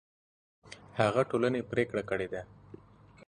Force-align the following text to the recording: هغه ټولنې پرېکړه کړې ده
هغه 0.99 1.21
ټولنې 1.29 1.61
پرېکړه 1.71 2.03
کړې 2.09 2.27
ده 2.33 2.41